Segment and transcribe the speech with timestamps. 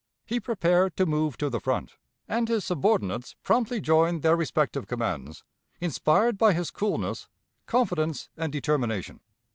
[0.25, 1.95] He prepared to move to the front,
[2.27, 5.43] and his subordinates promptly joined their respective commands,
[5.79, 7.29] inspired by his coolness,
[7.67, 9.19] confidence, and determination.